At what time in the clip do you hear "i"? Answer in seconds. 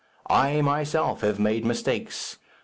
0.31-0.61